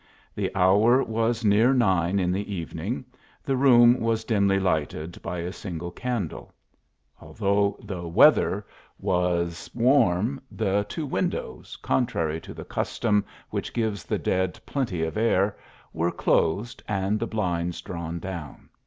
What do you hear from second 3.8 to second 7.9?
was dimly lighted by a single candle. Although